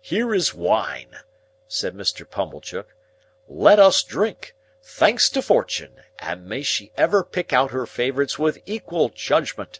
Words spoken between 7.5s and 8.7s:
out her favourites with